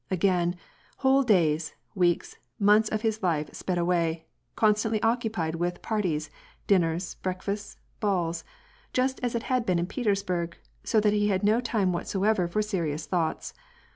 Again, 0.09 0.55
whole 1.05 1.21
days, 1.21 1.75
weeks, 1.93 2.35
months 2.57 2.89
of 2.89 3.03
his 3.03 3.21
life 3.21 3.51
si>ed 3.53 3.77
away, 3.77 4.25
constantly 4.55 4.99
occupied 5.03 5.53
with 5.53 5.83
parties*, 5.83 6.31
dinners, 6.65 7.13
breakfasts, 7.21 7.77
balls, 7.99 8.43
just 8.93 9.19
as 9.21 9.35
it 9.35 9.43
had 9.43 9.63
been 9.63 9.77
in 9.77 9.85
Petersburg, 9.85 10.57
so 10.83 10.99
that 11.01 11.13
he 11.13 11.27
had 11.27 11.43
no 11.43 11.61
time 11.61 11.93
whatever 11.93 12.47
for 12.47 12.63
serious 12.63 13.05
thoughts. 13.05 13.53